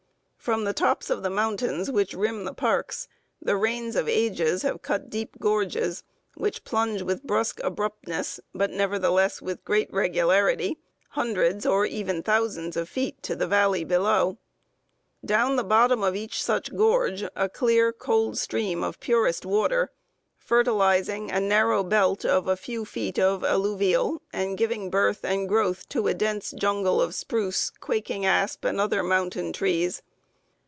"From 0.43 0.63
the 0.63 0.73
tops 0.73 1.11
of 1.11 1.21
the 1.21 1.29
mountains 1.29 1.91
which 1.91 2.15
rim 2.15 2.45
the 2.45 2.53
parks 2.55 3.07
the 3.39 3.55
rains 3.55 3.95
of 3.95 4.09
ages 4.09 4.63
have 4.63 4.81
cut 4.81 5.07
deep 5.07 5.37
gorges, 5.37 6.03
which 6.33 6.63
plunge 6.63 7.03
with 7.03 7.21
brusque 7.21 7.59
abruptness, 7.63 8.39
but 8.51 8.71
nevertheless 8.71 9.39
with 9.39 9.63
great 9.63 9.93
regularity, 9.93 10.79
hundreds 11.09 11.63
or 11.63 11.85
even 11.85 12.23
thousands 12.23 12.75
of 12.75 12.89
feet 12.89 13.21
to 13.21 13.35
the 13.35 13.45
valley 13.45 13.83
below. 13.83 14.39
Down 15.23 15.57
the 15.57 15.63
bottom 15.63 16.01
of 16.01 16.15
each 16.15 16.41
such 16.43 16.75
gorge 16.75 17.23
a 17.35 17.47
clear, 17.47 17.93
cold 17.93 18.35
stream 18.39 18.83
of 18.83 18.99
purest 18.99 19.45
water, 19.45 19.91
fertilizing 20.39 21.29
a 21.29 21.39
narrow 21.39 21.83
belt 21.83 22.25
of 22.25 22.47
a 22.47 22.57
few 22.57 22.83
feet 22.83 23.19
of 23.19 23.43
alluvial, 23.43 24.23
and 24.33 24.57
giving 24.57 24.89
birth 24.89 25.23
and 25.23 25.47
growth, 25.47 25.87
to 25.89 26.07
a 26.07 26.15
dense 26.15 26.49
jungle 26.49 26.99
of 26.99 27.13
spruce, 27.13 27.69
quaking 27.79 28.25
asp, 28.25 28.65
and 28.65 28.81
other 28.81 29.03
mountain 29.03 29.53
trees. 29.53 30.01